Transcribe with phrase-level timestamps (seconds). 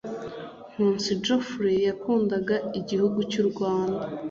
[0.73, 4.03] Nkusi Godfrey yakundaga igihugu cy’u Rwanda